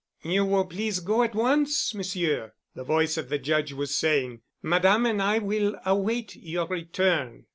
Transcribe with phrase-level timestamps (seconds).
[0.23, 4.41] "You will please go at once, Monsieur," the voice of the Judge was saying.
[4.63, 7.45] "Madame and I will await your return."